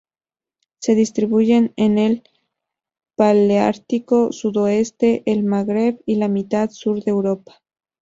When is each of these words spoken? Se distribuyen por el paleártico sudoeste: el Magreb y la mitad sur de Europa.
Se 0.79 0.95
distribuyen 0.95 1.73
por 1.77 1.85
el 1.99 2.23
paleártico 3.15 4.31
sudoeste: 4.31 5.21
el 5.27 5.43
Magreb 5.43 6.01
y 6.07 6.15
la 6.15 6.27
mitad 6.27 6.71
sur 6.71 7.03
de 7.03 7.11
Europa. 7.11 7.61